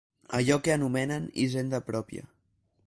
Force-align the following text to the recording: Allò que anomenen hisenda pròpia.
Allò 0.37 0.55
que 0.67 0.71
anomenen 0.75 1.29
hisenda 1.45 1.85
pròpia. 1.93 2.29